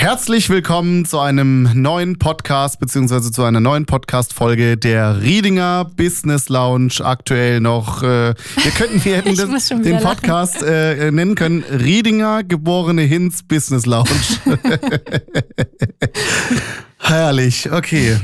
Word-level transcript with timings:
Herzlich 0.00 0.48
willkommen 0.48 1.04
zu 1.04 1.20
einem 1.20 1.68
neuen 1.74 2.18
Podcast 2.18 2.80
beziehungsweise 2.80 3.30
zu 3.30 3.44
einer 3.44 3.60
neuen 3.60 3.84
Podcast-Folge 3.84 4.78
der 4.78 5.20
Riedinger 5.20 5.84
Business 5.94 6.48
Lounge. 6.48 6.94
Aktuell 7.00 7.60
noch, 7.60 8.02
äh, 8.02 8.34
wir 8.34 8.70
könnten, 8.74 9.04
wir 9.04 9.16
hätten 9.22 9.36
das, 9.36 9.68
den 9.68 10.00
Podcast 10.00 10.62
äh, 10.62 11.10
nennen 11.10 11.34
können, 11.34 11.62
Riedinger 11.64 12.44
geborene 12.44 13.02
Hinz 13.02 13.42
Business 13.42 13.84
Lounge. 13.84 14.08
Herrlich, 16.98 17.70
okay. 17.70 18.16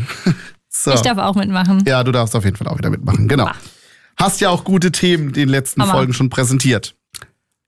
So. 0.70 0.94
Ich 0.94 1.02
darf 1.02 1.18
auch 1.18 1.34
mitmachen. 1.34 1.84
Ja, 1.86 2.02
du 2.02 2.10
darfst 2.10 2.34
auf 2.34 2.46
jeden 2.46 2.56
Fall 2.56 2.68
auch 2.68 2.78
wieder 2.78 2.88
mitmachen, 2.88 3.28
genau. 3.28 3.50
Hast 4.16 4.40
ja 4.40 4.48
auch 4.48 4.64
gute 4.64 4.92
Themen 4.92 5.28
in 5.28 5.32
den 5.34 5.48
letzten 5.50 5.82
Hammer. 5.82 5.92
Folgen 5.92 6.14
schon 6.14 6.30
präsentiert. 6.30 6.95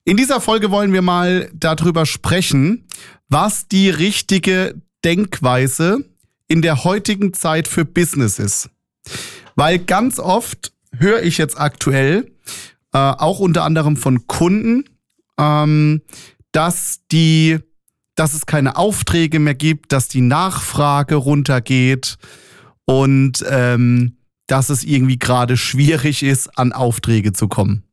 In 0.09 0.17
dieser 0.17 0.41
Folge 0.41 0.71
wollen 0.71 0.95
wir 0.95 1.03
mal 1.03 1.51
darüber 1.53 2.07
sprechen, 2.07 2.87
was 3.29 3.69
die 3.69 3.91
richtige 3.91 4.81
Denkweise 5.05 6.03
in 6.47 6.63
der 6.63 6.83
heutigen 6.83 7.35
Zeit 7.35 7.69
für 7.69 7.85
Business 7.85 8.39
ist. 8.39 8.71
Weil 9.55 9.79
ganz 9.79 10.19
oft 10.19 10.73
höre 10.97 11.23
ich 11.23 11.37
jetzt 11.37 11.61
aktuell, 11.61 12.33
äh, 12.95 12.99
auch 12.99 13.39
unter 13.39 13.65
anderem 13.65 13.99
von 13.99 14.27
Kunden, 14.27 14.85
ähm, 15.39 16.01
dass 16.53 17.01
die, 17.13 17.59
dass 18.15 18.33
es 18.33 18.47
keine 18.47 18.77
Aufträge 18.77 19.39
mehr 19.39 19.55
gibt, 19.55 19.93
dass 19.93 20.09
die 20.09 20.23
Nachfrage 20.23 21.17
runtergeht 21.17 22.17
und 22.87 23.45
ähm, 23.47 24.17
dass 24.47 24.71
es 24.71 24.85
irgendwie 24.85 25.19
gerade 25.19 25.59
schwierig 25.59 26.23
ist, 26.23 26.59
an 26.59 26.73
Aufträge 26.73 27.35
zu 27.35 27.47
kommen. 27.47 27.85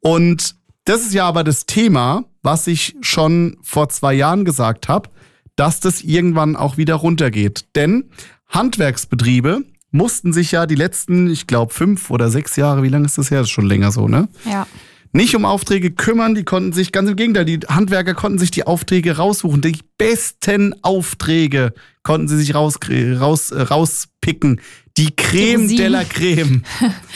Und 0.00 0.59
das 0.90 1.02
ist 1.02 1.14
ja 1.14 1.24
aber 1.24 1.44
das 1.44 1.66
Thema, 1.66 2.24
was 2.42 2.66
ich 2.66 2.96
schon 3.00 3.58
vor 3.62 3.90
zwei 3.90 4.12
Jahren 4.12 4.44
gesagt 4.44 4.88
habe, 4.88 5.08
dass 5.54 5.78
das 5.78 6.02
irgendwann 6.02 6.56
auch 6.56 6.78
wieder 6.78 6.96
runtergeht. 6.96 7.66
Denn 7.76 8.10
Handwerksbetriebe 8.48 9.62
mussten 9.92 10.32
sich 10.32 10.50
ja 10.50 10.66
die 10.66 10.74
letzten, 10.74 11.30
ich 11.30 11.46
glaube, 11.46 11.72
fünf 11.72 12.10
oder 12.10 12.28
sechs 12.28 12.56
Jahre, 12.56 12.82
wie 12.82 12.88
lange 12.88 13.06
ist 13.06 13.18
das 13.18 13.30
her? 13.30 13.38
Das 13.38 13.46
ist 13.46 13.52
schon 13.52 13.66
länger 13.66 13.92
so, 13.92 14.08
ne? 14.08 14.26
Ja. 14.44 14.66
Nicht 15.12 15.36
um 15.36 15.44
Aufträge 15.44 15.92
kümmern, 15.92 16.34
die 16.34 16.42
konnten 16.42 16.72
sich, 16.72 16.90
ganz 16.90 17.08
im 17.08 17.14
Gegenteil, 17.14 17.44
die 17.44 17.60
Handwerker 17.68 18.14
konnten 18.14 18.40
sich 18.40 18.50
die 18.50 18.66
Aufträge 18.66 19.16
raussuchen. 19.16 19.60
Die 19.60 19.78
besten 19.96 20.74
Aufträge 20.82 21.72
konnten 22.02 22.26
sie 22.26 22.36
sich 22.36 22.52
raus, 22.52 22.80
raus, 22.90 23.52
rauspicken. 23.52 24.60
Die 24.96 25.14
Creme 25.14 25.68
de 25.68 25.86
la 25.86 26.02
Creme. 26.02 26.64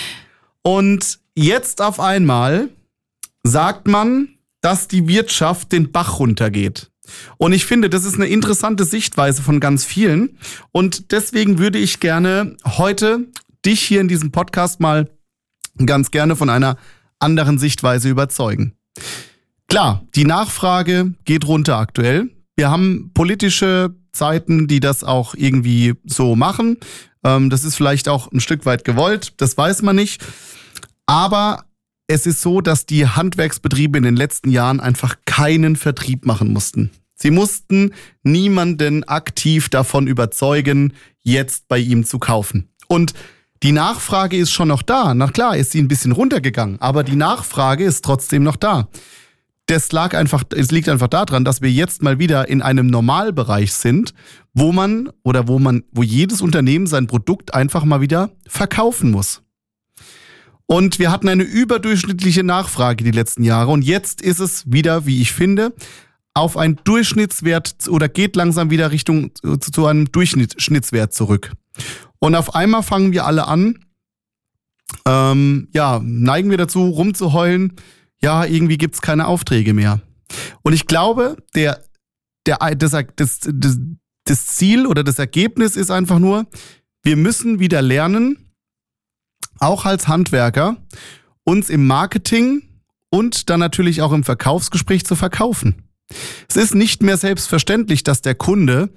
Und 0.62 1.18
jetzt 1.34 1.82
auf 1.82 1.98
einmal 1.98 2.68
sagt 3.44 3.86
man, 3.86 4.28
dass 4.60 4.88
die 4.88 5.06
Wirtschaft 5.06 5.72
den 5.72 5.92
Bach 5.92 6.18
runtergeht. 6.18 6.90
Und 7.36 7.52
ich 7.52 7.66
finde, 7.66 7.90
das 7.90 8.04
ist 8.04 8.14
eine 8.14 8.26
interessante 8.26 8.84
Sichtweise 8.84 9.42
von 9.42 9.60
ganz 9.60 9.84
vielen. 9.84 10.38
Und 10.72 11.12
deswegen 11.12 11.58
würde 11.58 11.78
ich 11.78 12.00
gerne 12.00 12.56
heute 12.64 13.28
dich 13.64 13.80
hier 13.80 14.00
in 14.00 14.08
diesem 14.08 14.32
Podcast 14.32 14.80
mal 14.80 15.10
ganz 15.84 16.10
gerne 16.10 16.34
von 16.34 16.48
einer 16.48 16.76
anderen 17.18 17.58
Sichtweise 17.58 18.08
überzeugen. 18.08 18.74
Klar, 19.68 20.06
die 20.14 20.24
Nachfrage 20.24 21.14
geht 21.24 21.46
runter 21.46 21.76
aktuell. 21.76 22.30
Wir 22.56 22.70
haben 22.70 23.10
politische 23.12 23.94
Zeiten, 24.12 24.68
die 24.68 24.80
das 24.80 25.02
auch 25.04 25.34
irgendwie 25.34 25.94
so 26.04 26.36
machen. 26.36 26.78
Ähm, 27.24 27.50
das 27.50 27.64
ist 27.64 27.74
vielleicht 27.74 28.08
auch 28.08 28.30
ein 28.30 28.40
Stück 28.40 28.64
weit 28.66 28.84
gewollt, 28.84 29.34
das 29.38 29.56
weiß 29.58 29.82
man 29.82 29.96
nicht. 29.96 30.24
Aber 31.06 31.64
es 32.06 32.26
ist 32.26 32.42
so, 32.42 32.60
dass 32.60 32.86
die 32.86 33.06
Handwerksbetriebe 33.06 33.98
in 33.98 34.04
den 34.04 34.16
letzten 34.16 34.50
Jahren 34.50 34.80
einfach 34.80 35.16
keinen 35.24 35.76
Vertrieb 35.76 36.26
machen 36.26 36.52
mussten. 36.52 36.90
Sie 37.14 37.30
mussten 37.30 37.94
niemanden 38.22 39.04
aktiv 39.04 39.68
davon 39.68 40.06
überzeugen, 40.06 40.92
jetzt 41.22 41.68
bei 41.68 41.78
ihm 41.78 42.04
zu 42.04 42.18
kaufen. 42.18 42.68
Und 42.88 43.14
die 43.62 43.72
Nachfrage 43.72 44.36
ist 44.36 44.52
schon 44.52 44.68
noch 44.68 44.82
da. 44.82 45.14
Na 45.14 45.28
klar, 45.28 45.56
ist 45.56 45.70
sie 45.70 45.80
ein 45.80 45.88
bisschen 45.88 46.12
runtergegangen, 46.12 46.80
aber 46.80 47.02
die 47.02 47.16
Nachfrage 47.16 47.84
ist 47.84 48.04
trotzdem 48.04 48.42
noch 48.42 48.56
da. 48.56 48.88
Das 49.66 49.90
lag 49.92 50.14
einfach, 50.14 50.44
es 50.54 50.70
liegt 50.70 50.90
einfach 50.90 51.08
daran, 51.08 51.46
dass 51.46 51.62
wir 51.62 51.70
jetzt 51.70 52.02
mal 52.02 52.18
wieder 52.18 52.48
in 52.48 52.60
einem 52.60 52.88
Normalbereich 52.88 53.72
sind, 53.72 54.12
wo 54.52 54.72
man 54.72 55.08
oder 55.22 55.48
wo 55.48 55.58
man, 55.58 55.84
wo 55.92 56.02
jedes 56.02 56.42
Unternehmen 56.42 56.86
sein 56.86 57.06
Produkt 57.06 57.54
einfach 57.54 57.84
mal 57.84 58.02
wieder 58.02 58.30
verkaufen 58.46 59.10
muss. 59.10 59.43
Und 60.66 60.98
wir 60.98 61.10
hatten 61.10 61.28
eine 61.28 61.42
überdurchschnittliche 61.42 62.42
Nachfrage 62.42 63.04
die 63.04 63.10
letzten 63.10 63.44
Jahre. 63.44 63.70
Und 63.70 63.82
jetzt 63.82 64.22
ist 64.22 64.40
es 64.40 64.70
wieder, 64.70 65.06
wie 65.06 65.20
ich 65.20 65.32
finde, 65.32 65.74
auf 66.32 66.56
einen 66.56 66.80
Durchschnittswert 66.84 67.88
oder 67.88 68.08
geht 68.08 68.34
langsam 68.34 68.70
wieder 68.70 68.90
Richtung 68.90 69.32
zu, 69.34 69.56
zu 69.56 69.86
einem 69.86 70.10
Durchschnittswert 70.10 71.12
zurück. 71.12 71.52
Und 72.18 72.34
auf 72.34 72.54
einmal 72.54 72.82
fangen 72.82 73.12
wir 73.12 73.26
alle 73.26 73.46
an, 73.46 73.78
ähm, 75.06 75.68
ja, 75.72 76.00
neigen 76.02 76.50
wir 76.50 76.58
dazu, 76.58 76.88
rumzuheulen, 76.88 77.74
ja, 78.22 78.44
irgendwie 78.44 78.78
gibt's 78.78 79.02
keine 79.02 79.26
Aufträge 79.26 79.74
mehr. 79.74 80.00
Und 80.62 80.72
ich 80.72 80.86
glaube, 80.86 81.36
der, 81.54 81.84
der, 82.46 82.58
das, 82.74 82.92
das, 83.16 83.40
das, 83.42 83.78
das 84.24 84.46
Ziel 84.46 84.86
oder 84.86 85.04
das 85.04 85.18
Ergebnis 85.18 85.76
ist 85.76 85.90
einfach 85.90 86.18
nur, 86.18 86.46
wir 87.02 87.16
müssen 87.16 87.60
wieder 87.60 87.82
lernen, 87.82 88.43
auch 89.60 89.84
als 89.84 90.08
Handwerker, 90.08 90.76
uns 91.44 91.68
im 91.70 91.86
Marketing 91.86 92.62
und 93.10 93.50
dann 93.50 93.60
natürlich 93.60 94.02
auch 94.02 94.12
im 94.12 94.24
Verkaufsgespräch 94.24 95.04
zu 95.04 95.14
verkaufen. 95.16 95.84
Es 96.48 96.56
ist 96.56 96.74
nicht 96.74 97.02
mehr 97.02 97.16
selbstverständlich, 97.16 98.02
dass 98.02 98.20
der 98.20 98.34
Kunde 98.34 98.90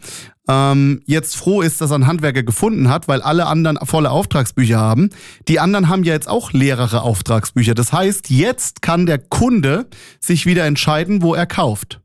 ähm, 0.48 1.02
jetzt 1.06 1.36
froh 1.36 1.62
ist, 1.62 1.82
dass 1.82 1.92
er 1.92 1.96
einen 1.96 2.08
Handwerker 2.08 2.44
gefunden 2.44 2.90
hat, 2.90 3.08
weil 3.08 3.22
alle 3.22 3.46
anderen 3.48 3.78
volle 3.86 4.12
Auftragsbücher 4.12 4.78
haben. 4.78 5.10
Die 5.48 5.60
anderen 5.60 5.88
haben 5.88 6.04
ja 6.04 6.14
jetzt 6.14 6.28
auch 6.28 6.52
leerere 6.52 7.02
Auftragsbücher. 7.02 7.76
Das 7.76 7.94
heißt, 7.94 8.30
jetzt 8.30 8.82
kann 8.82 9.06
der 9.06 9.20
Kunde 9.20 9.88
sich 10.20 10.46
wieder 10.46 10.66
entscheiden, 10.66 11.22
wo 11.22 11.34
er 11.34 11.46
kauft. 11.46 12.02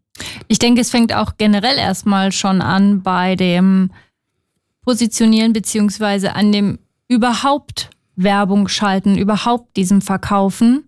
Ich 0.48 0.58
denke, 0.58 0.80
es 0.80 0.90
fängt 0.90 1.14
auch 1.14 1.32
generell 1.38 1.78
erstmal 1.78 2.32
schon 2.32 2.60
an 2.60 3.02
bei 3.02 3.36
dem 3.36 3.90
Positionieren 4.82 5.52
beziehungsweise 5.52 6.34
an 6.34 6.52
dem 6.52 6.78
überhaupt 7.08 7.90
Werbung 8.16 8.68
schalten, 8.68 9.16
überhaupt 9.16 9.76
diesem 9.76 10.02
Verkaufen, 10.02 10.84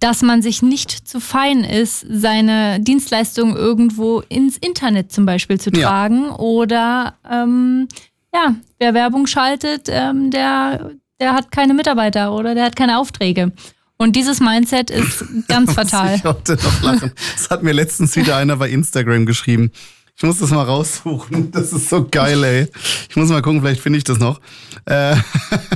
dass 0.00 0.22
man 0.22 0.42
sich 0.42 0.60
nicht 0.62 1.08
zu 1.08 1.20
fein 1.20 1.64
ist, 1.64 2.04
seine 2.08 2.78
Dienstleistung 2.80 3.56
irgendwo 3.56 4.20
ins 4.28 4.56
Internet 4.58 5.12
zum 5.12 5.24
Beispiel 5.24 5.58
zu 5.58 5.70
tragen 5.70 6.26
ja. 6.26 6.36
oder 6.36 7.14
ähm, 7.30 7.88
ja, 8.34 8.54
wer 8.78 8.94
Werbung 8.94 9.26
schaltet, 9.26 9.86
ähm, 9.88 10.30
der, 10.30 10.90
der 11.20 11.32
hat 11.32 11.50
keine 11.50 11.72
Mitarbeiter 11.72 12.34
oder 12.34 12.54
der 12.54 12.64
hat 12.64 12.76
keine 12.76 12.98
Aufträge. 12.98 13.52
Und 13.96 14.16
dieses 14.16 14.40
Mindset 14.40 14.90
ist 14.90 15.24
ganz 15.48 15.72
fatal. 15.72 16.16
ich 16.16 16.24
heute 16.24 16.54
noch 16.56 16.82
lachen. 16.82 17.12
Das 17.36 17.50
hat 17.50 17.62
mir 17.62 17.72
letztens 17.72 18.16
wieder 18.16 18.36
einer 18.36 18.56
bei 18.56 18.68
Instagram 18.68 19.24
geschrieben. 19.24 19.70
Ich 20.16 20.22
muss 20.22 20.38
das 20.38 20.50
mal 20.50 20.62
raussuchen. 20.62 21.50
Das 21.50 21.72
ist 21.72 21.88
so 21.88 22.06
geil, 22.08 22.42
ey. 22.44 22.68
Ich 23.08 23.16
muss 23.16 23.30
mal 23.30 23.42
gucken, 23.42 23.60
vielleicht 23.60 23.80
finde 23.80 23.98
ich 23.98 24.04
das 24.04 24.18
noch. 24.18 24.40
Äh, 24.84 25.16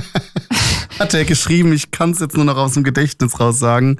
hat 0.99 1.13
er 1.13 1.25
geschrieben, 1.25 1.73
ich 1.73 1.91
kann 1.91 2.11
es 2.11 2.19
jetzt 2.19 2.35
nur 2.35 2.45
noch 2.45 2.57
aus 2.57 2.73
dem 2.73 2.83
Gedächtnis 2.83 3.39
raus 3.39 3.57
sagen. 3.57 3.97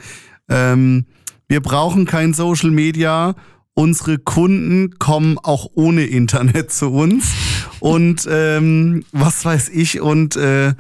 Ähm, 0.49 1.05
wir 1.47 1.61
brauchen 1.61 2.05
kein 2.05 2.33
Social 2.33 2.71
Media. 2.71 3.35
Unsere 3.73 4.17
Kunden 4.17 4.99
kommen 4.99 5.37
auch 5.37 5.67
ohne 5.73 6.05
Internet 6.05 6.71
zu 6.71 6.91
uns. 6.91 7.33
Und 7.79 8.27
ähm, 8.29 9.05
was 9.11 9.45
weiß 9.45 9.69
ich, 9.69 10.01
und 10.01 10.35
äh, 10.35 10.73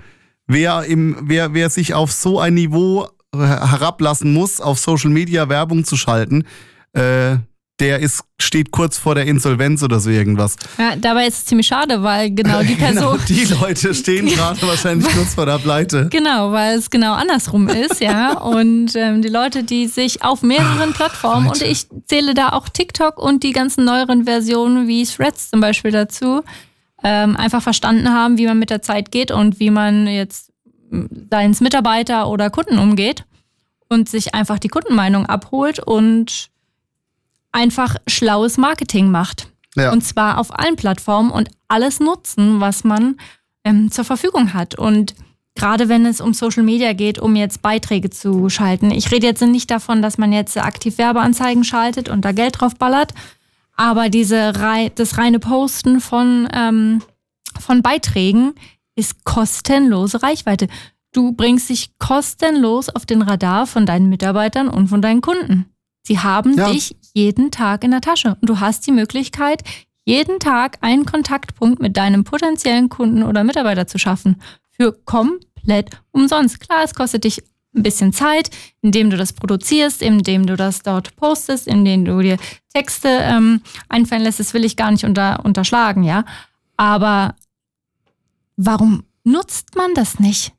wer, 0.47 0.83
im, 0.83 1.17
wer, 1.21 1.53
wer 1.53 1.69
sich 1.69 1.93
auf 1.93 2.11
so 2.11 2.39
ein 2.39 2.55
Niveau 2.55 3.07
herablassen 3.33 4.33
muss, 4.33 4.59
auf 4.59 4.79
Social 4.79 5.11
Media 5.11 5.47
Werbung 5.49 5.85
zu 5.85 5.95
schalten, 5.95 6.43
äh, 6.93 7.37
der 7.79 7.99
ist, 7.99 8.23
steht 8.39 8.71
kurz 8.71 8.97
vor 8.97 9.15
der 9.15 9.25
Insolvenz 9.25 9.83
oder 9.83 9.99
so 9.99 10.09
irgendwas. 10.09 10.55
Ja, 10.77 10.95
dabei 10.95 11.27
ist 11.27 11.37
es 11.39 11.45
ziemlich 11.45 11.67
schade, 11.67 12.03
weil 12.03 12.31
genau 12.31 12.61
die 12.61 12.75
genau, 12.75 13.15
Person. 13.15 13.19
Genau, 13.27 13.45
die 13.45 13.53
Leute 13.53 13.93
stehen 13.93 14.27
gerade 14.35 14.61
wahrscheinlich 14.61 15.07
kurz 15.13 15.35
vor 15.35 15.45
der 15.45 15.59
Pleite. 15.59 16.07
Genau, 16.09 16.51
weil 16.51 16.77
es 16.77 16.89
genau 16.89 17.13
andersrum 17.13 17.67
ist, 17.67 18.01
ja. 18.01 18.37
Und 18.37 18.95
ähm, 18.95 19.21
die 19.21 19.29
Leute, 19.29 19.63
die 19.63 19.87
sich 19.87 20.23
auf 20.23 20.41
mehreren 20.41 20.89
Ach, 20.91 20.95
Plattformen, 20.95 21.47
Leute. 21.47 21.65
und 21.65 21.71
ich 21.71 21.87
zähle 22.07 22.33
da 22.33 22.49
auch 22.49 22.69
TikTok 22.69 23.17
und 23.17 23.43
die 23.43 23.51
ganzen 23.51 23.85
neueren 23.85 24.25
Versionen 24.25 24.87
wie 24.87 25.05
Threads 25.05 25.49
zum 25.49 25.61
Beispiel 25.61 25.91
dazu, 25.91 26.41
ähm, 27.03 27.37
einfach 27.37 27.61
verstanden 27.61 28.09
haben, 28.09 28.37
wie 28.37 28.45
man 28.45 28.59
mit 28.59 28.69
der 28.69 28.81
Zeit 28.81 29.11
geht 29.11 29.31
und 29.31 29.59
wie 29.59 29.71
man 29.71 30.07
jetzt 30.07 30.51
seins 31.29 31.61
Mitarbeiter 31.61 32.27
oder 32.27 32.49
Kunden 32.49 32.79
umgeht 32.79 33.25
und 33.89 34.09
sich 34.09 34.33
einfach 34.35 34.59
die 34.59 34.67
Kundenmeinung 34.67 35.25
abholt 35.25 35.79
und 35.79 36.49
einfach 37.51 37.95
schlaues 38.07 38.57
Marketing 38.57 39.11
macht. 39.11 39.51
Ja. 39.75 39.91
Und 39.91 40.03
zwar 40.03 40.37
auf 40.37 40.57
allen 40.57 40.75
Plattformen 40.75 41.31
und 41.31 41.49
alles 41.67 41.99
nutzen, 41.99 42.59
was 42.59 42.83
man 42.83 43.17
ähm, 43.63 43.91
zur 43.91 44.03
Verfügung 44.03 44.53
hat. 44.53 44.75
Und 44.75 45.15
gerade 45.55 45.89
wenn 45.89 46.05
es 46.05 46.21
um 46.21 46.33
Social 46.33 46.63
Media 46.63 46.93
geht, 46.93 47.19
um 47.19 47.35
jetzt 47.35 47.61
Beiträge 47.61 48.09
zu 48.09 48.49
schalten. 48.49 48.91
Ich 48.91 49.11
rede 49.11 49.27
jetzt 49.27 49.41
nicht 49.41 49.69
davon, 49.69 50.01
dass 50.01 50.17
man 50.17 50.33
jetzt 50.33 50.57
aktiv 50.57 50.97
Werbeanzeigen 50.97 51.63
schaltet 51.63 52.09
und 52.09 52.25
da 52.25 52.31
Geld 52.31 52.59
drauf 52.59 52.75
ballert. 52.75 53.13
Aber 53.75 54.09
diese 54.09 54.53
das 54.95 55.17
reine 55.17 55.39
Posten 55.39 56.01
von, 56.01 56.49
ähm, 56.53 57.01
von 57.59 57.81
Beiträgen 57.81 58.53
ist 58.95 59.23
kostenlose 59.23 60.21
Reichweite. 60.21 60.67
Du 61.13 61.31
bringst 61.31 61.69
dich 61.69 61.97
kostenlos 61.97 62.89
auf 62.89 63.05
den 63.05 63.21
Radar 63.21 63.65
von 63.65 63.85
deinen 63.85 64.09
Mitarbeitern 64.09 64.67
und 64.67 64.87
von 64.87 65.01
deinen 65.01 65.21
Kunden. 65.21 65.65
Sie 66.03 66.19
haben 66.19 66.57
Ja. 66.57 66.71
dich 66.71 66.95
jeden 67.13 67.51
Tag 67.51 67.83
in 67.83 67.91
der 67.91 68.01
Tasche 68.01 68.37
und 68.41 68.49
du 68.49 68.59
hast 68.59 68.85
die 68.87 68.91
Möglichkeit, 68.91 69.63
jeden 70.05 70.39
Tag 70.39 70.77
einen 70.81 71.05
Kontaktpunkt 71.05 71.79
mit 71.81 71.97
deinem 71.97 72.23
potenziellen 72.23 72.89
Kunden 72.89 73.23
oder 73.23 73.43
Mitarbeiter 73.43 73.85
zu 73.87 73.99
schaffen. 73.99 74.41
Für 74.71 74.93
komplett 75.05 75.91
umsonst. 76.11 76.59
Klar, 76.59 76.83
es 76.83 76.95
kostet 76.95 77.25
dich 77.25 77.43
ein 77.75 77.83
bisschen 77.83 78.13
Zeit, 78.13 78.49
indem 78.81 79.11
du 79.11 79.17
das 79.17 79.33
produzierst, 79.33 80.01
indem 80.01 80.47
du 80.47 80.55
das 80.55 80.81
dort 80.81 81.15
postest, 81.15 81.67
indem 81.67 82.05
du 82.05 82.19
dir 82.21 82.37
Texte 82.73 83.07
ähm, 83.09 83.61
einfallen 83.89 84.23
lässt. 84.23 84.39
Das 84.39 84.53
will 84.55 84.65
ich 84.65 84.75
gar 84.75 84.89
nicht 84.89 85.03
unter, 85.03 85.45
unterschlagen, 85.45 86.03
ja. 86.03 86.23
Aber 86.77 87.35
warum 88.57 89.03
nutzt 89.23 89.75
man 89.75 89.93
das 89.93 90.19
nicht? 90.19 90.53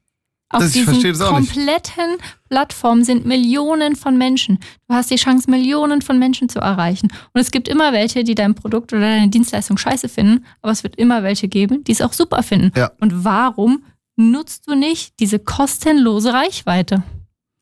Auf 0.52 0.62
Das- 0.62 0.72
diesen 0.72 1.16
kompletten 1.18 2.16
Plattformen 2.48 3.04
sind 3.04 3.24
Millionen 3.24 3.94
von 3.94 4.18
Menschen. 4.18 4.58
Du 4.88 4.94
hast 4.94 5.10
die 5.10 5.16
Chance, 5.16 5.48
Millionen 5.48 6.02
von 6.02 6.18
Menschen 6.18 6.48
zu 6.48 6.58
erreichen. 6.58 7.08
Und 7.32 7.40
es 7.40 7.52
gibt 7.52 7.68
immer 7.68 7.92
welche, 7.92 8.24
die 8.24 8.34
dein 8.34 8.56
Produkt 8.56 8.92
oder 8.92 9.02
deine 9.02 9.28
Dienstleistung 9.28 9.78
scheiße 9.78 10.08
finden, 10.08 10.44
aber 10.60 10.72
es 10.72 10.82
wird 10.82 10.96
immer 10.96 11.22
welche 11.22 11.46
geben, 11.46 11.84
die 11.84 11.92
es 11.92 12.02
auch 12.02 12.12
super 12.12 12.42
finden. 12.42 12.72
Ja. 12.76 12.90
Und 12.98 13.24
warum 13.24 13.84
nutzt 14.16 14.66
du 14.66 14.74
nicht 14.74 15.20
diese 15.20 15.38
kostenlose 15.38 16.32
Reichweite? 16.32 17.04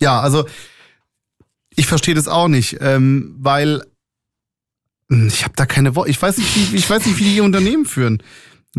Ja, 0.01 0.21
also 0.21 0.47
ich 1.77 1.87
verstehe 1.87 2.15
das 2.15 2.27
auch 2.27 2.49
nicht, 2.49 2.79
ähm, 2.81 3.37
weil 3.39 3.83
hm, 5.11 5.29
ich 5.29 5.45
habe 5.45 5.55
da 5.57 5.67
keine 5.67 5.95
Worte. 5.95 6.11
Ich 6.11 6.21
weiß 6.21 6.39
nicht, 6.39 6.73
wie, 6.73 6.77
ich 6.77 6.89
weiß 6.89 7.05
nicht, 7.05 7.19
wie 7.19 7.25
die 7.25 7.37
ihr 7.37 7.45
Unternehmen 7.45 7.85
führen. 7.85 8.23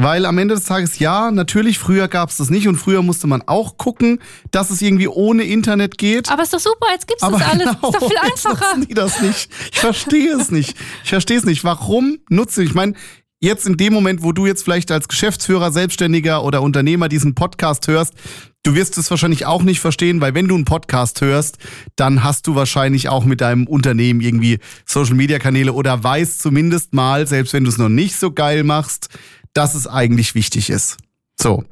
Weil 0.02 0.26
am 0.26 0.38
Ende 0.38 0.56
des 0.56 0.64
Tages, 0.64 0.98
ja, 1.00 1.30
natürlich, 1.30 1.78
früher 1.78 2.08
gab 2.08 2.30
es 2.30 2.38
das 2.38 2.50
nicht 2.50 2.70
und 2.70 2.78
früher 2.78 3.02
musste 3.02 3.28
man 3.28 3.42
auch 3.48 3.76
gucken, 3.76 4.20
dass 4.50 4.70
es 4.70 4.82
irgendwie 4.82 5.10
ohne 5.10 5.44
Internet 5.44 5.98
geht. 5.98 6.32
Aber 6.32 6.42
ist 6.42 6.54
doch 6.54 6.60
super, 6.60 6.88
jetzt 6.94 7.06
gibt's 7.06 7.22
Aber 7.22 7.38
das 7.38 7.50
alles. 7.50 7.66
genau, 7.66 7.90
ist 7.92 8.02
doch 8.02 8.08
viel 8.08 8.18
jetzt 8.24 8.48
einfacher. 8.48 8.78
die 8.88 8.94
das 8.94 9.22
nicht. 9.22 9.50
Ich 9.74 9.80
verstehe 9.80 10.36
es 10.38 10.52
nicht. 10.52 10.78
Ich 11.04 11.10
verstehe 11.10 11.38
es 11.38 11.44
nicht. 11.44 11.66
Warum 11.66 12.20
nutze 12.30 12.64
ich? 12.64 12.70
Ich 12.70 12.76
meine, 12.76 12.94
jetzt 13.42 13.68
in 13.68 13.76
dem 13.76 13.92
Moment, 13.92 14.24
wo 14.24 14.32
du 14.32 14.46
jetzt 14.46 14.64
vielleicht 14.64 14.90
als 14.90 15.10
Geschäftsführer, 15.10 15.70
Selbstständiger 15.74 16.46
oder 16.46 16.62
Unternehmer 16.62 17.10
diesen 17.10 17.36
Podcast 17.36 17.90
hörst, 17.90 18.14
du 18.64 18.76
wirst 18.76 18.98
es 18.98 19.12
wahrscheinlich 19.12 19.46
auch 19.48 19.64
nicht 19.64 19.82
verstehen, 19.82 20.22
weil 20.22 20.34
wenn 20.34 20.48
du 20.48 20.56
einen 20.56 20.64
Podcast 20.64 21.20
hörst, 21.20 21.58
dann 21.98 22.24
hast 22.24 22.48
du 22.48 22.56
wahrscheinlich 22.56 23.10
auch 23.10 23.26
mit 23.26 23.42
deinem 23.42 23.68
Unternehmen 23.68 24.22
irgendwie 24.22 24.60
Social 24.86 25.16
Media 25.16 25.40
Kanäle 25.40 25.74
oder 25.74 26.02
weißt 26.02 26.40
zumindest 26.42 26.94
mal, 26.94 27.28
selbst 27.28 27.52
wenn 27.52 27.66
du 27.66 27.70
es 27.70 27.78
noch 27.78 27.90
nicht 27.90 28.16
so 28.16 28.32
geil 28.32 28.64
machst, 28.64 29.10
dass 29.60 29.76
es 29.76 29.88
eigentlich 29.88 30.36
wichtig 30.36 30.70
ist. 30.70 30.96
So. 31.38 31.66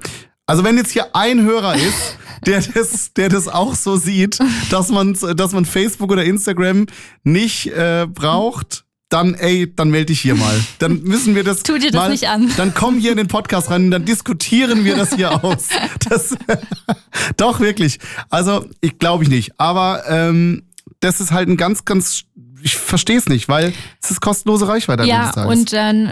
Also 0.45 0.66
wenn 0.66 0.75
jetzt 0.75 0.92
hier 0.92 1.16
ein 1.16 1.42
Hörer 1.44 1.75
ist, 1.75 2.18
der 2.45 2.62
das, 2.74 3.13
der 3.13 3.30
das 3.30 3.48
auch 3.48 3.75
so 3.75 3.95
sieht, 3.95 4.39
dass 4.69 4.89
man, 4.89 5.13
dass 5.13 5.54
man 5.54 5.63
Facebook 5.63 6.12
oder 6.12 6.25
Instagram 6.25 6.88
nicht 7.24 7.68
äh, 7.68 8.06
braucht, 8.13 8.84
dann 9.07 9.36
ey, 9.36 9.74
dann 9.74 9.89
melde 9.89 10.07
dich 10.07 10.19
hier 10.19 10.36
mal. 10.36 10.60
Dann 10.80 11.01
müssen 11.04 11.34
wir 11.34 11.45
das. 11.45 11.63
Tu 11.63 11.78
dir 11.78 11.92
das 11.92 12.01
mal, 12.01 12.10
nicht 12.10 12.28
an. 12.28 12.51
Dann 12.57 12.74
komm 12.74 13.00
hier 13.00 13.12
in 13.12 13.18
den 13.18 13.30
Podcast 13.30 13.72
rein, 13.72 13.90
dann 13.90 14.04
diskutieren 14.04 14.83
wir 14.83 14.98
das 14.98 15.16
hier 15.16 15.42
aus. 15.42 15.69
Das, 16.10 16.36
doch 17.38 17.62
wirklich. 17.62 18.00
Also 18.30 18.66
ich 18.81 19.00
glaube 19.00 19.24
ich 19.24 19.30
nicht. 19.30 19.57
Aber 19.57 20.04
ähm, 20.10 20.63
das 21.00 21.22
ist 21.22 21.31
halt 21.31 21.48
ein 21.48 21.56
ganz, 21.56 21.86
ganz. 21.86 22.25
Ich 22.62 22.75
verstehe 22.75 23.18
es 23.18 23.28
nicht, 23.28 23.48
weil 23.48 23.74
es 24.04 24.12
ist 24.12 24.19
kostenlose 24.19 24.68
Reichweite. 24.68 25.06
Ja, 25.06 25.31
und 25.45 25.72
äh, 25.72 26.12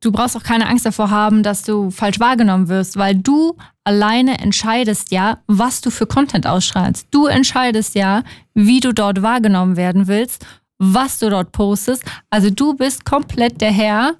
du 0.00 0.12
brauchst 0.12 0.36
auch 0.36 0.42
keine 0.42 0.68
Angst 0.68 0.86
davor 0.86 1.10
haben, 1.10 1.42
dass 1.42 1.62
du 1.62 1.90
falsch 1.90 2.20
wahrgenommen 2.20 2.68
wirst, 2.68 2.96
weil 2.96 3.14
du 3.14 3.56
alleine 3.84 4.38
entscheidest 4.38 5.10
ja, 5.10 5.38
was 5.46 5.80
du 5.80 5.90
für 5.90 6.06
Content 6.06 6.46
ausstrahlst. 6.46 7.06
Du 7.10 7.26
entscheidest 7.26 7.94
ja, 7.94 8.22
wie 8.54 8.80
du 8.80 8.92
dort 8.92 9.22
wahrgenommen 9.22 9.76
werden 9.76 10.06
willst, 10.06 10.44
was 10.78 11.18
du 11.18 11.30
dort 11.30 11.52
postest. 11.52 12.04
Also 12.30 12.50
du 12.50 12.74
bist 12.74 13.04
komplett 13.04 13.60
der 13.60 13.72
Herr, 13.72 14.14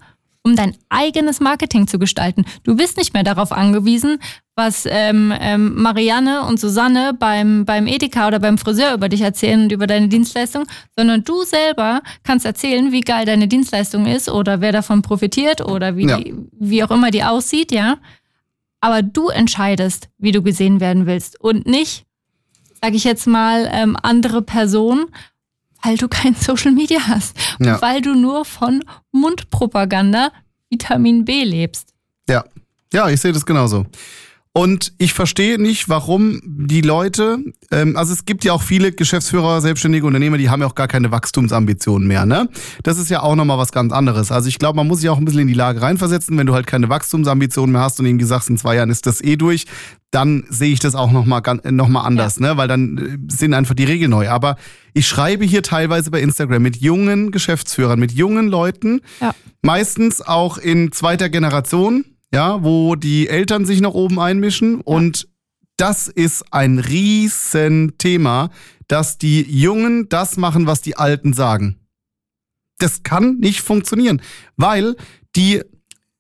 um 0.47 0.55
dein 0.55 0.77
eigenes 0.91 1.41
Marketing 1.41 1.89
zu 1.89 1.99
gestalten. 1.99 2.45
Du 2.63 2.77
bist 2.77 2.97
nicht 2.97 3.13
mehr 3.15 3.25
darauf 3.25 3.51
angewiesen, 3.51 4.19
was 4.55 4.87
ähm, 4.89 5.35
ähm, 5.41 5.75
Marianne 5.83 6.43
und 6.43 6.61
Susanne 6.61 7.15
beim, 7.19 7.65
beim 7.65 7.89
Edeka 7.89 8.29
oder 8.29 8.39
beim 8.39 8.57
Friseur 8.57 8.95
über 8.95 9.09
dich 9.09 9.23
erzählen 9.23 9.65
und 9.65 9.73
über 9.73 9.89
deine 9.89 10.07
Dienstleistung, 10.07 10.65
sondern 10.97 11.25
du 11.25 11.43
selber 11.43 12.01
kannst 12.23 12.47
erzählen, 12.47 12.93
wie 12.93 13.01
geil 13.01 13.27
deine 13.27 13.49
Dienstleistung 13.49 14.07
ist 14.07 14.29
oder 14.29 14.61
wer 14.61 14.71
davon 14.71 15.03
profitiert 15.03 15.61
oder 15.67 15.97
wie, 15.97 16.07
Ja. 16.09 16.17
die, 16.19 16.33
wie 16.53 16.85
auch 16.85 16.93
immer 16.93 17.11
die 17.11 17.25
aussieht, 17.25 17.73
ja. 17.73 17.97
Aber 18.81 19.03
du 19.03 19.29
entscheidest, 19.31 20.11
wie 20.17 20.31
du 20.31 20.43
gesehen 20.43 20.79
werden 20.79 21.07
willst 21.07 21.41
und 21.41 21.67
nicht, 21.67 22.05
sage 22.81 22.95
ich 22.95 23.03
jetzt 23.03 23.27
mal, 23.27 23.69
ähm, 23.73 23.97
andere 24.01 24.43
Personen, 24.43 25.07
weil 25.87 25.97
du 25.97 26.09
kein 26.09 26.35
Social 26.41 26.73
Media 26.73 26.99
hast. 27.07 27.37
Ja. 27.61 27.75
Und 27.75 27.83
weil 27.83 28.01
du 28.01 28.15
nur 28.15 28.45
von 28.45 28.85
Mundpropaganda 29.13 30.33
Vitamin 30.69 31.25
B 31.25 31.45
lebst. 31.45 31.95
Ja, 32.29 32.45
ja, 32.93 33.09
ich 33.09 33.21
sehe 33.21 33.33
das 33.33 33.47
genauso. 33.47 33.87
Und 34.57 34.95
ich 34.97 35.13
verstehe 35.13 35.61
nicht, 35.61 35.91
warum 35.91 36.41
die 36.43 36.81
Leute, 36.81 37.37
ähm, 37.71 37.95
also 37.95 38.15
es 38.15 38.25
gibt 38.25 38.43
ja 38.43 38.55
auch 38.55 38.63
viele 38.63 38.91
Geschäftsführer, 38.91 39.61
selbstständige 39.61 40.07
Unternehmer, 40.07 40.39
die 40.39 40.49
haben 40.49 40.63
ja 40.63 40.67
auch 40.67 40.75
gar 40.75 40.89
keine 40.89 41.11
Wachstumsambitionen 41.11 42.09
mehr, 42.09 42.25
ne? 42.25 42.49
Das 42.83 42.97
ist 42.97 43.11
ja 43.11 43.21
auch 43.21 43.35
nochmal 43.37 43.59
was 43.59 43.71
ganz 43.71 43.93
anderes. 43.93 44.33
Also 44.33 44.49
ich 44.49 44.59
glaube, 44.59 44.77
man 44.77 44.87
muss 44.87 45.01
sich 45.01 45.11
auch 45.11 45.19
ein 45.19 45.27
bisschen 45.27 45.43
in 45.43 45.49
die 45.49 45.53
Lage 45.53 45.83
reinversetzen, 45.83 46.39
wenn 46.39 46.47
du 46.47 46.55
halt 46.55 46.67
keine 46.67 46.89
Wachstumsambitionen 46.89 47.71
mehr 47.71 47.83
hast 47.83 48.01
und 48.01 48.07
irgendwie 48.07 48.25
sagst, 48.25 48.49
in 48.49 48.57
zwei 48.57 48.77
Jahren 48.77 48.89
ist 48.89 49.05
das 49.05 49.21
eh 49.23 49.37
durch, 49.37 49.67
dann 50.11 50.45
sehe 50.49 50.73
ich 50.73 50.81
das 50.81 50.95
auch 50.95 51.13
nochmal 51.13 51.43
noch 51.71 51.89
mal 51.89 52.05
anders, 52.05 52.41
ne? 52.41 52.57
Weil 52.57 52.69
dann 52.69 52.97
äh, 52.97 53.19
sind 53.31 53.53
einfach 53.53 53.75
die 53.75 53.85
Regeln 53.85 54.11
neu. 54.13 54.31
Aber 54.31 54.57
ich 54.95 55.07
schreibe 55.07 55.45
hier 55.45 55.63
teilweise 55.63 56.11
bei 56.11 56.23
Instagram 56.23 56.63
mit 56.63 56.77
jungen 56.77 57.31
Geschäftsführern, 57.31 58.01
mit 58.01 58.13
jungen 58.13 58.49
Leuten, 58.49 59.03
Ja. 59.21 59.35
meistens 59.61 60.23
auch 60.23 60.57
in 60.57 60.93
zweiter 60.93 61.29
Generation, 61.29 62.07
ja, 62.37 62.63
wo 62.63 62.97
die 62.97 63.29
Eltern 63.31 63.65
sich 63.65 63.81
noch 63.81 63.95
oben 63.95 64.21
einmischen. 64.21 64.83
Und 64.83 65.27
das 65.79 66.07
ist 66.07 66.45
ein 66.51 66.79
Riesenthema, 66.79 68.51
dass 68.89 69.17
die 69.17 69.41
Jungen 69.41 70.11
das 70.11 70.37
machen, 70.37 70.67
was 70.67 70.83
die 70.83 70.99
Alten 70.99 71.33
sagen. 71.33 71.77
Das 72.77 73.03
kann 73.03 73.39
nicht 73.39 73.63
funktionieren, 73.63 74.21
weil 74.59 74.97
die 75.35 75.63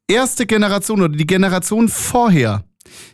erste 0.08 0.46
Generation 0.46 1.02
oder 1.02 1.14
die 1.14 1.26
Generation 1.26 1.90
vorher, 1.90 2.64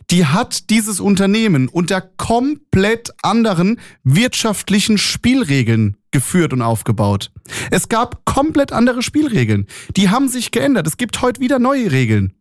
die 0.09 0.25
hat 0.25 0.69
dieses 0.69 1.01
Unternehmen 1.01 1.67
unter 1.67 1.99
komplett 1.99 3.11
anderen 3.21 3.81
wirtschaftlichen 4.05 4.97
Spielregeln 4.97 5.97
geführt 6.11 6.53
und 6.53 6.61
aufgebaut. 6.61 7.33
Es 7.69 7.89
gab 7.89 8.23
komplett 8.23 8.71
andere 8.71 9.01
Spielregeln. 9.01 9.67
Die 9.97 10.09
haben 10.09 10.29
sich 10.29 10.51
geändert. 10.51 10.87
Es 10.87 10.95
gibt 10.95 11.21
heute 11.21 11.41
wieder 11.41 11.59
neue 11.59 11.91
Regeln. 11.91 12.33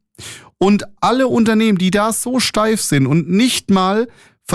Und 0.62 0.85
alle 1.00 1.26
Unternehmen, 1.26 1.76
die 1.76 1.90
da 1.90 2.12
so 2.12 2.38
steif 2.38 2.81
sind 2.81 3.09
und 3.09 3.28
nicht 3.28 3.69
mal 3.73 4.07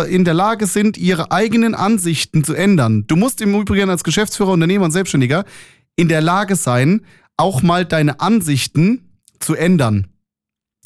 in 0.08 0.24
der 0.24 0.34
Lage 0.34 0.66
sind, 0.66 0.98
ihre 0.98 1.34
eigenen 1.34 1.76
Ansichten 1.76 2.46
zu 2.46 2.54
ändern. 2.54 3.04
Du 3.08 3.18
musst 3.18 3.42
im 3.42 3.54
Übrigen 3.60 3.90
als 3.90 4.06
Geschäftsführer, 4.06 4.52
Unternehmer 4.52 4.86
und 4.86 4.92
Selbstständiger 4.92 5.44
in 5.98 6.08
der 6.08 6.22
Lage 6.22 6.56
sein, 6.56 7.02
auch 7.36 7.62
mal 7.62 7.84
deine 7.84 8.22
Ansichten 8.22 9.20
zu 9.42 9.54
ändern. 9.54 10.08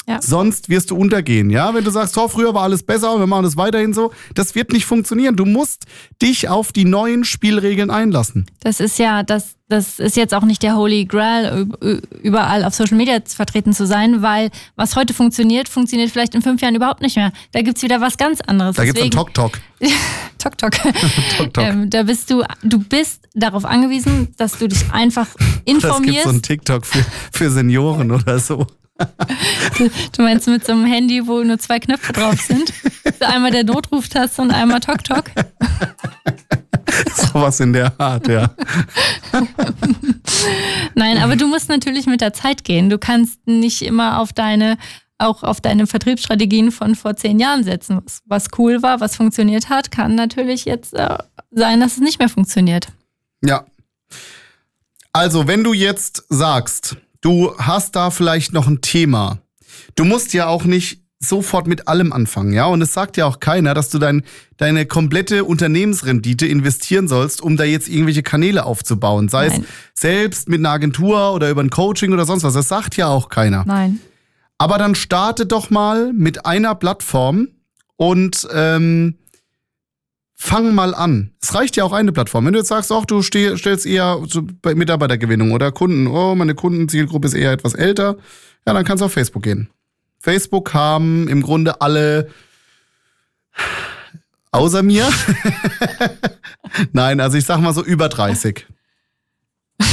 Ja. 0.07 0.19
Sonst 0.23 0.69
wirst 0.69 0.89
du 0.89 0.97
untergehen, 0.97 1.51
ja? 1.51 1.71
Wenn 1.75 1.83
du 1.83 1.91
sagst, 1.91 2.17
oh, 2.17 2.27
früher 2.27 2.55
war 2.55 2.63
alles 2.63 2.81
besser 2.81 3.13
und 3.13 3.19
wir 3.19 3.27
machen 3.27 3.43
das 3.43 3.55
weiterhin 3.55 3.93
so, 3.93 4.11
das 4.33 4.55
wird 4.55 4.73
nicht 4.73 4.85
funktionieren. 4.85 5.35
Du 5.35 5.45
musst 5.45 5.85
dich 6.19 6.49
auf 6.49 6.71
die 6.71 6.85
neuen 6.85 7.25
Spielregeln 7.25 7.91
einlassen. 7.91 8.47
Das 8.61 8.79
ist 8.79 8.97
ja, 8.97 9.21
das, 9.21 9.53
das 9.71 9.99
ist 9.99 10.15
jetzt 10.17 10.33
auch 10.33 10.43
nicht 10.43 10.61
der 10.63 10.75
Holy 10.75 11.05
Grail, 11.05 11.67
überall 12.21 12.63
auf 12.63 12.73
Social 12.75 12.97
Media 12.97 13.17
vertreten 13.25 13.73
zu 13.73 13.87
sein, 13.87 14.21
weil 14.21 14.51
was 14.75 14.95
heute 14.95 15.13
funktioniert, 15.13 15.69
funktioniert 15.69 16.11
vielleicht 16.11 16.35
in 16.35 16.41
fünf 16.41 16.61
Jahren 16.61 16.75
überhaupt 16.75 17.01
nicht 17.01 17.15
mehr. 17.15 17.31
Da 17.53 17.61
gibt's 17.61 17.81
wieder 17.81 18.01
was 18.01 18.17
ganz 18.17 18.41
anderes. 18.41 18.75
Da 18.75 18.83
gibt's 18.85 19.01
einen 19.01 19.09
Deswegen- 19.11 19.33
Tok-Tok. 19.33 19.59
Tok 20.37 20.57
Tok. 20.57 20.71
Tok, 21.37 21.53
Tok. 21.53 21.63
Ähm, 21.63 21.89
da 21.89 22.03
bist 22.03 22.29
du, 22.29 22.43
du 22.63 22.79
bist 22.79 23.27
darauf 23.33 23.65
angewiesen, 23.65 24.33
dass 24.37 24.57
du 24.59 24.67
dich 24.67 24.91
einfach 24.91 25.27
Das 25.35 25.45
gibt 25.65 25.69
informierst. 25.69 26.23
so 26.23 26.29
einen 26.29 26.41
TikTok 26.41 26.85
für, 26.85 27.03
für 27.31 27.49
Senioren 27.49 28.11
oder 28.11 28.37
so. 28.39 28.67
Du 30.15 30.21
meinst 30.21 30.47
mit 30.47 30.63
so 30.65 30.73
einem 30.73 30.85
Handy, 30.85 31.25
wo 31.25 31.41
nur 31.41 31.57
zwei 31.57 31.79
Knöpfe 31.79 32.13
drauf 32.13 32.39
sind? 32.39 32.71
Einmal 33.21 33.49
der 33.51 33.63
Notruftaste 33.63 34.41
und 34.43 34.51
einmal 34.51 34.79
Tok 34.79 35.03
Tok. 35.03 35.25
Sowas 37.15 37.60
in 37.60 37.74
der 37.74 38.00
Art, 38.00 38.27
ja. 38.27 38.51
Nein, 40.95 41.17
aber 41.17 41.36
du 41.36 41.48
musst 41.48 41.69
natürlich 41.69 42.05
mit 42.05 42.21
der 42.21 42.33
Zeit 42.33 42.63
gehen. 42.63 42.89
Du 42.89 42.98
kannst 42.98 43.45
nicht 43.45 43.81
immer 43.81 44.19
auf 44.19 44.33
deine, 44.33 44.77
auch 45.17 45.43
auf 45.43 45.62
deine 45.62 45.88
Vertriebsstrategien 45.88 46.71
von 46.71 46.95
vor 46.95 47.15
zehn 47.15 47.39
Jahren 47.39 47.63
setzen. 47.63 48.01
Was, 48.03 48.21
was 48.25 48.48
cool 48.57 48.81
war, 48.81 49.00
was 49.00 49.15
funktioniert 49.15 49.69
hat, 49.69 49.91
kann 49.91 50.15
natürlich 50.15 50.65
jetzt 50.65 50.93
äh, 50.93 51.17
sein, 51.51 51.79
dass 51.79 51.93
es 51.93 52.00
nicht 52.00 52.19
mehr 52.19 52.29
funktioniert. 52.29 52.88
Ja. 53.43 53.65
Also, 55.13 55.48
wenn 55.48 55.63
du 55.63 55.74
jetzt 55.74 56.24
sagst, 56.29 56.98
du 57.21 57.55
hast 57.57 57.95
da 57.95 58.12
vielleicht 58.12 58.53
noch 58.53 58.67
ein 58.67 58.81
Thema, 58.81 59.39
du 59.95 60.05
musst 60.05 60.33
ja 60.33 60.48
auch 60.48 60.63
nicht 60.63 61.00
sofort 61.23 61.67
mit 61.67 61.87
allem 61.87 62.11
anfangen, 62.11 62.51
ja? 62.51 62.65
Und 62.65 62.81
es 62.81 62.93
sagt 62.93 63.15
ja 63.15 63.25
auch 63.25 63.39
keiner, 63.39 63.73
dass 63.73 63.89
du 63.89 63.99
dein, 63.99 64.23
deine 64.57 64.85
komplette 64.85 65.45
Unternehmensrendite 65.45 66.47
investieren 66.47 67.07
sollst, 67.07 67.41
um 67.41 67.57
da 67.57 67.63
jetzt 67.63 67.87
irgendwelche 67.87 68.23
Kanäle 68.23 68.65
aufzubauen. 68.65 69.29
Sei 69.29 69.47
Nein. 69.47 69.65
es 69.93 70.01
selbst 70.01 70.49
mit 70.49 70.59
einer 70.59 70.71
Agentur 70.71 71.33
oder 71.33 71.49
über 71.49 71.61
ein 71.61 71.69
Coaching 71.69 72.11
oder 72.11 72.25
sonst 72.25 72.43
was. 72.43 72.53
Das 72.53 72.67
sagt 72.67 72.97
ja 72.97 73.07
auch 73.07 73.29
keiner. 73.29 73.63
Nein. 73.65 73.99
Aber 74.57 74.77
dann 74.77 74.95
starte 74.95 75.45
doch 75.45 75.69
mal 75.69 76.11
mit 76.13 76.45
einer 76.45 76.75
Plattform 76.75 77.49
und 77.97 78.47
ähm, 78.53 79.15
fang 80.35 80.73
mal 80.73 80.95
an. 80.95 81.31
Es 81.39 81.53
reicht 81.53 81.77
ja 81.77 81.83
auch 81.83 81.93
eine 81.93 82.11
Plattform. 82.11 82.45
Wenn 82.45 82.53
du 82.53 82.59
jetzt 82.59 82.69
sagst, 82.69 82.91
ach, 82.91 83.05
du 83.05 83.21
steh, 83.21 83.55
stellst 83.57 83.85
eher 83.85 84.19
bei 84.63 84.73
Mitarbeitergewinnung 84.73 85.51
oder 85.51 85.71
Kunden, 85.71 86.07
oh, 86.07 86.33
meine 86.33 86.55
Kundenzielgruppe 86.55 87.27
ist 87.27 87.35
eher 87.35 87.51
etwas 87.51 87.75
älter, 87.75 88.17
ja, 88.65 88.73
dann 88.73 88.83
kannst 88.83 89.01
du 89.01 89.05
auf 89.05 89.13
Facebook 89.13 89.43
gehen. 89.43 89.69
Facebook 90.21 90.73
haben 90.73 91.27
im 91.27 91.41
Grunde 91.41 91.81
alle 91.81 92.29
außer 94.51 94.83
mir. 94.83 95.09
Nein, 96.93 97.19
also 97.19 97.37
ich 97.37 97.45
sag 97.45 97.59
mal 97.59 97.73
so 97.73 97.83
über 97.83 98.07
30. 98.09 98.65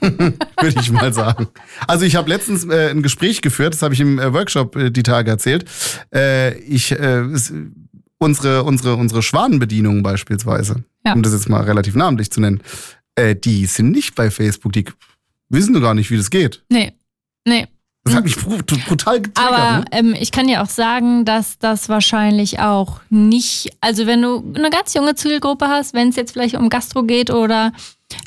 Würde 0.00 0.80
ich 0.80 0.90
mal 0.90 1.12
sagen. 1.14 1.48
Also 1.86 2.04
ich 2.04 2.14
habe 2.16 2.28
letztens 2.28 2.64
äh, 2.66 2.90
ein 2.90 3.02
Gespräch 3.02 3.40
geführt, 3.40 3.72
das 3.74 3.80
habe 3.82 3.94
ich 3.94 4.00
im 4.00 4.18
äh, 4.18 4.32
Workshop 4.34 4.76
äh, 4.76 4.90
die 4.90 5.02
Tage 5.02 5.30
erzählt. 5.30 5.64
Äh, 6.14 6.58
ich 6.58 6.92
äh, 6.92 7.24
unsere 8.18 8.64
unsere 8.64 8.96
unsere 8.96 9.22
Schwanenbedienung 9.22 10.02
beispielsweise, 10.02 10.84
Ja. 11.06 11.14
um 11.14 11.22
das 11.22 11.32
jetzt 11.32 11.48
mal 11.48 11.62
relativ 11.62 11.94
namentlich 11.94 12.30
zu 12.30 12.40
nennen, 12.42 12.60
äh, 13.14 13.34
die 13.34 13.64
sind 13.64 13.92
nicht 13.92 14.14
bei 14.14 14.30
Facebook. 14.30 14.72
Die 14.74 14.84
wissen 15.48 15.72
doch 15.72 15.80
gar 15.80 15.94
nicht, 15.94 16.10
wie 16.10 16.18
das 16.18 16.28
geht. 16.30 16.62
Nee. 16.68 16.92
Nee. 17.46 17.66
Das 18.04 18.14
hat 18.16 18.24
mich 18.24 18.34
bru- 18.36 18.62
brutal 18.86 19.20
getriggert. 19.22 19.52
Aber 19.52 19.78
ne? 19.78 19.84
ähm, 19.92 20.14
ich 20.18 20.30
kann 20.30 20.46
dir 20.46 20.62
auch 20.62 20.68
sagen, 20.68 21.24
dass 21.24 21.58
das 21.58 21.88
wahrscheinlich 21.88 22.60
auch 22.60 23.00
nicht, 23.08 23.70
also 23.80 24.06
wenn 24.06 24.20
du 24.20 24.44
eine 24.54 24.68
ganz 24.70 24.92
junge 24.94 25.14
Zielgruppe 25.14 25.68
hast, 25.68 25.94
wenn 25.94 26.10
es 26.10 26.16
jetzt 26.16 26.32
vielleicht 26.32 26.54
um 26.56 26.68
Gastro 26.68 27.02
geht 27.04 27.30
oder 27.30 27.72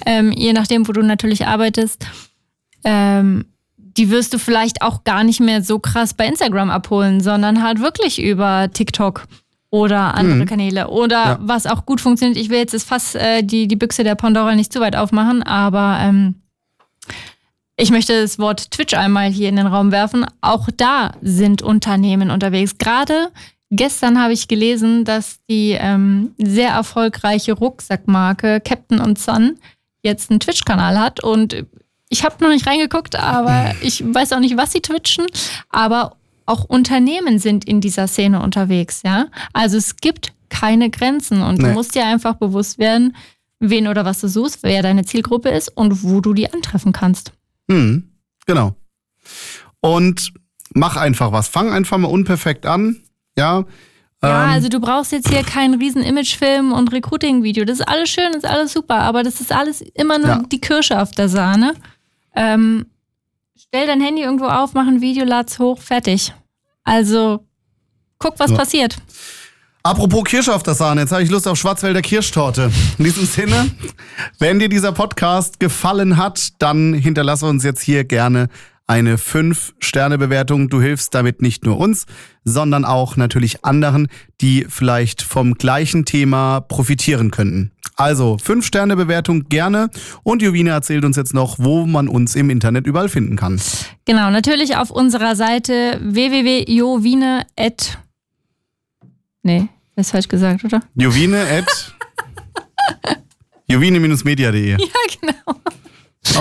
ähm, 0.05 0.31
je 0.31 0.51
nachdem, 0.53 0.87
wo 0.87 0.91
du 0.93 1.03
natürlich 1.03 1.45
arbeitest, 1.45 2.07
ähm, 2.83 3.45
die 3.77 4.09
wirst 4.09 4.33
du 4.33 4.39
vielleicht 4.39 4.81
auch 4.81 5.03
gar 5.03 5.23
nicht 5.23 5.39
mehr 5.39 5.61
so 5.63 5.79
krass 5.79 6.13
bei 6.13 6.27
Instagram 6.27 6.69
abholen, 6.69 7.21
sondern 7.21 7.63
halt 7.63 7.79
wirklich 7.79 8.21
über 8.21 8.69
TikTok 8.71 9.25
oder 9.69 10.15
andere 10.15 10.37
Mhm. 10.37 10.45
Kanäle. 10.45 10.87
Oder 10.89 11.23
Ja. 11.25 11.37
was 11.41 11.65
auch 11.67 11.85
gut 11.85 11.99
funktioniert, 12.01 12.37
ich 12.37 12.49
will 12.49 12.57
jetzt 12.59 12.73
das 12.73 12.83
Fass, 12.83 13.15
äh, 13.15 13.43
die, 13.43 13.67
die 13.67 13.75
Büchse 13.75 14.03
der 14.03 14.15
Pandora 14.15 14.55
nicht 14.55 14.71
zu 14.73 14.79
weit 14.79 14.95
aufmachen, 14.95 15.43
aber 15.43 15.97
ähm, 16.01 16.35
ich 17.77 17.91
möchte 17.91 18.19
das 18.21 18.39
Wort 18.39 18.71
Twitch 18.71 18.93
einmal 18.95 19.29
hier 19.29 19.49
in 19.49 19.55
den 19.55 19.67
Raum 19.67 19.91
werfen. 19.91 20.25
Auch 20.41 20.67
da 20.75 21.11
sind 21.21 21.61
Unternehmen 21.61 22.31
unterwegs. 22.31 22.77
Gerade 22.79 23.29
gestern 23.69 24.19
habe 24.21 24.33
ich 24.33 24.47
gelesen, 24.47 25.05
dass 25.05 25.37
die 25.49 25.71
ähm, 25.79 26.33
sehr 26.37 26.69
erfolgreiche 26.69 27.53
Rucksackmarke 27.53 28.61
Captain 28.61 29.15
Sun 29.15 29.57
jetzt 30.03 30.31
einen 30.31 30.39
Twitch-Kanal 30.39 30.99
hat. 30.99 31.23
Und 31.23 31.65
ich 32.09 32.23
habe 32.23 32.43
noch 32.43 32.49
nicht 32.51 32.65
reingeguckt, 32.65 33.15
aber 33.15 33.73
ich 33.81 34.03
weiß 34.05 34.33
auch 34.33 34.39
nicht, 34.39 34.57
was 34.57 34.71
sie 34.71 34.81
twitchen. 34.81 35.25
Aber 35.69 36.15
auch 36.47 36.63
Unternehmen 36.63 37.39
sind 37.39 37.65
in 37.65 37.81
dieser 37.81 38.07
Szene 38.07 38.41
unterwegs. 38.41 39.01
Ja, 39.05 39.27
also 39.53 39.77
es 39.77 39.97
gibt 39.97 40.33
keine 40.49 40.89
Grenzen 40.89 41.41
und 41.41 41.61
du 41.61 41.67
Nee. 41.67 41.73
musst 41.73 41.93
dir 41.93 42.05
einfach 42.05 42.35
bewusst 42.35 42.79
werden, 42.79 43.15
wen 43.59 43.87
oder 43.87 44.05
was 44.05 44.21
du 44.21 44.29
suchst, 44.29 44.59
wer 44.63 44.81
deine 44.81 45.03
Zielgruppe 45.03 45.49
ist 45.49 45.67
und 45.75 46.03
wo 46.03 46.21
du 46.21 46.33
die 46.33 46.51
antreffen 46.51 46.93
kannst. 46.93 47.33
Hm, 47.69 48.11
genau. 48.45 48.75
Und 49.81 50.33
mach 50.73 50.95
einfach 50.97 51.31
was. 51.31 51.47
Fang 51.47 51.71
einfach 51.71 51.97
mal 51.97 52.07
unperfekt 52.07 52.65
an. 52.65 53.01
Ja. 53.37 53.65
Ja, 54.23 54.45
Ähm, 54.45 54.49
also 54.49 54.69
du 54.69 54.79
brauchst 54.79 55.11
jetzt 55.11 55.29
hier 55.29 55.43
keinen 55.43 55.75
riesen 55.79 56.01
Imagefilm 56.01 56.71
und 56.71 56.91
Recruiting-Video. 56.91 57.65
Das 57.65 57.79
ist 57.79 57.87
alles 57.87 58.09
schön, 58.09 58.31
das 58.33 58.43
ist 58.43 58.49
alles 58.49 58.73
super, 58.73 58.95
aber 59.01 59.21
das 59.23 59.41
ist 59.41 59.51
alles 59.51 59.81
immer 59.81 60.17
nur 60.17 60.27
Ja. 60.27 60.43
die 60.51 60.59
Kirsche 60.59 60.99
auf 61.01 61.11
der 61.11 61.29
Sahne. 61.29 61.75
Ähm, 62.35 62.87
stell 63.55 63.85
dein 63.85 64.01
Handy 64.01 64.23
irgendwo 64.23 64.45
auf, 64.45 64.73
mach 64.73 64.87
ein 64.87 65.01
Video, 65.01 65.23
lad's 65.23 65.59
hoch, 65.59 65.79
fertig. 65.81 66.33
Also 66.83 67.45
guck, 68.17 68.39
was 68.39 68.49
Ja. 68.51 68.57
passiert. 68.57 68.97
Apropos 69.87 70.25
Kirsche 70.25 70.53
auf 70.53 70.63
der 70.63 70.73
Sahne, 70.73 70.99
jetzt 70.99 71.13
habe 71.13 71.23
ich 71.23 71.29
Lust 71.29 71.47
auf 71.47 71.57
Schwarzwälder 71.57 72.01
Kirschtorte. 72.01 72.69
In 72.97 73.05
diesem 73.05 73.25
Sinne, 73.25 73.71
wenn 74.37 74.59
dir 74.59 74.67
dieser 74.67 74.91
Podcast 74.91 75.61
gefallen 75.61 76.17
hat, 76.17 76.61
dann 76.61 76.93
hinterlasse 76.93 77.45
uns 77.45 77.63
jetzt 77.63 77.79
hier 77.83 78.03
gerne 78.03 78.49
eine 78.85 79.15
5-Sterne-Bewertung. 79.15 80.67
Du 80.67 80.81
hilfst 80.81 81.15
damit 81.15 81.41
nicht 81.41 81.63
nur 81.63 81.77
uns, 81.77 82.05
sondern 82.43 82.83
auch 82.83 83.15
natürlich 83.15 83.63
anderen, 83.63 84.09
die 84.41 84.65
vielleicht 84.67 85.21
vom 85.21 85.53
gleichen 85.53 86.03
Thema 86.03 86.59
profitieren 86.59 87.31
könnten. 87.31 87.71
Also 87.95 88.35
5-Sterne-Bewertung 88.43 89.47
gerne 89.47 89.89
und 90.21 90.41
Jovina 90.41 90.73
erzählt 90.73 91.05
uns 91.05 91.15
jetzt 91.15 91.33
noch, 91.33 91.59
wo 91.59 91.85
man 91.85 92.09
uns 92.09 92.35
im 92.35 92.49
Internet 92.49 92.87
überall 92.87 93.07
finden 93.07 93.37
kann. 93.37 93.57
Genau, 94.03 94.31
natürlich 94.31 94.75
auf 94.75 94.91
unserer 94.91 95.37
Seite 95.37 95.97
www.jovine. 96.03 97.45
Nee, 99.43 99.69
das 99.97 100.05
ist 100.07 100.11
falsch 100.11 100.27
gesagt, 100.29 100.63
oder? 100.63 100.79
Jovine 100.95 101.41
at 101.41 101.65
jovine-media.de. 103.67 104.71
Ja, 104.71 104.77
genau. 105.21 105.59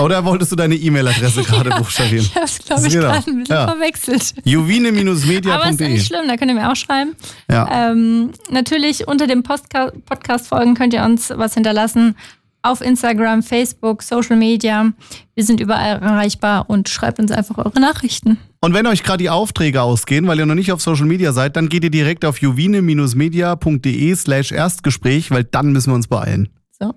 Oder 0.03 0.23
wolltest 0.25 0.51
du 0.51 0.55
deine 0.55 0.75
E-Mail-Adresse 0.75 1.43
gerade 1.47 1.69
buchstabieren? 1.71 2.25
Ich 2.25 2.35
hab's, 2.35 2.59
glaube 2.59 2.85
ich, 2.87 2.93
Genau. 2.93 3.07
gerade 3.07 3.31
ein 3.31 3.39
bisschen 3.39 3.55
Ja. 3.55 3.67
verwechselt. 3.67 4.15
Aber 4.15 4.21
ist 4.39 4.45
ja 4.45 4.51
jovine-media.de. 4.53 5.89
nicht 5.89 6.07
schlimm, 6.07 6.27
da 6.27 6.37
könnt 6.37 6.51
ihr 6.51 6.55
mir 6.55 6.71
auch 6.71 6.75
schreiben. 6.75 7.15
Ja. 7.49 7.91
Ähm, 7.91 8.31
natürlich 8.51 9.07
unter 9.07 9.27
dem 9.27 9.43
Podcast-Folgen 9.43 10.75
könnt 10.75 10.93
ihr 10.93 11.03
uns 11.03 11.31
was 11.35 11.53
hinterlassen. 11.55 12.15
Auf 12.63 12.81
Instagram, 12.81 13.43
Facebook, 13.43 14.03
Social 14.03 14.35
Media. 14.35 14.91
Wir 15.35 15.43
sind 15.45 15.59
überall 15.61 15.99
erreichbar 16.01 16.69
und 16.69 16.89
schreibt 16.89 17.17
uns 17.19 17.31
einfach 17.31 17.57
eure 17.57 17.79
Nachrichten. 17.79 18.37
Und 18.59 18.73
wenn 18.73 18.87
euch 18.87 19.03
gerade 19.03 19.19
die 19.19 19.29
Aufträge 19.29 19.81
ausgehen, 19.81 20.27
weil 20.27 20.39
ihr 20.39 20.45
noch 20.45 20.55
nicht 20.55 20.71
auf 20.71 20.81
Social 20.81 21.05
Media 21.05 21.31
seid, 21.31 21.55
dann 21.55 21.69
geht 21.69 21.83
ihr 21.83 21.91
direkt 21.91 22.25
auf 22.25 22.39
jovine-media.de 22.41 24.15
slash 24.15 24.51
Erstgespräch, 24.51 25.29
weil 25.31 25.43
dann 25.43 25.71
müssen 25.71 25.91
wir 25.91 25.95
uns 25.95 26.07
beeilen. 26.07 26.49
So, 26.79 26.93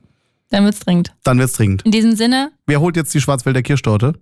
dann 0.48 0.64
wird's 0.64 0.80
dringend. 0.80 1.14
Dann 1.22 1.38
wird's 1.38 1.52
dringend. 1.52 1.82
In 1.82 1.90
diesem 1.92 2.16
Sinne, 2.16 2.52
Wer 2.66 2.80
holt 2.80 2.96
jetzt 2.96 3.12
die 3.14 3.20
Schwarzwälder 3.20 3.62
Kirschtorte? 3.62 4.14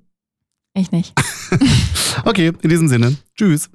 ich 0.75 0.91
nicht. 0.93 1.13
Okay, 2.25 2.53
in 2.63 2.69
diesem 2.71 2.89
Sinne. 2.89 3.17
Tschüss. 3.37 3.71